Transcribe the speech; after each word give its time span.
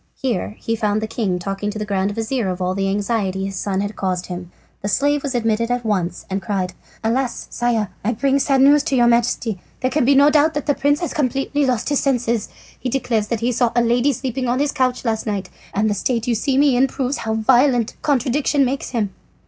Here 0.19 0.55
he 0.57 0.75
found 0.75 0.99
the 0.99 1.05
king 1.05 1.37
talking 1.37 1.69
to 1.69 1.77
the 1.77 1.85
grand 1.85 2.09
vizir 2.15 2.47
of 2.49 2.59
all 2.59 2.73
the 2.73 2.89
anxiety 2.89 3.45
his 3.45 3.55
son 3.55 3.81
had 3.81 3.95
caused 3.95 4.25
him. 4.25 4.49
The 4.81 4.87
slave 4.87 5.21
was 5.21 5.35
admitted 5.35 5.69
at 5.69 5.85
once 5.85 6.25
and 6.27 6.41
cried: 6.41 6.73
"Alas, 7.03 7.45
Sire! 7.51 7.89
I 8.03 8.11
bring 8.13 8.39
sad 8.39 8.61
news 8.61 8.81
to 8.85 8.95
your 8.95 9.05
Majesty. 9.05 9.59
There 9.81 9.91
can 9.91 10.03
be 10.03 10.15
no 10.15 10.31
doubt 10.31 10.55
that 10.55 10.65
the 10.65 10.73
prince 10.73 11.01
has 11.01 11.13
completely 11.13 11.67
lost 11.67 11.89
his 11.89 11.99
senses. 11.99 12.49
He 12.79 12.89
declares 12.89 13.27
that 13.27 13.41
he 13.41 13.51
saw 13.51 13.71
a 13.75 13.83
lady 13.83 14.11
sleeping 14.11 14.47
on 14.47 14.57
his 14.57 14.71
couch 14.71 15.05
last 15.05 15.27
night, 15.27 15.51
and 15.71 15.87
the 15.87 15.93
state 15.93 16.25
you 16.25 16.33
see 16.33 16.57
me 16.57 16.75
in 16.75 16.87
proves 16.87 17.17
how 17.17 17.35
violent 17.35 17.95
contradiction 18.01 18.65
makes 18.65 18.89
him." 18.89 19.13